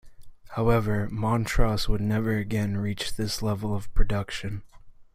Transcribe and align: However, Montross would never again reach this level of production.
However, 0.55 1.07
Montross 1.11 1.87
would 1.87 2.01
never 2.01 2.35
again 2.35 2.75
reach 2.77 3.17
this 3.17 3.43
level 3.43 3.75
of 3.75 3.93
production. 3.93 4.63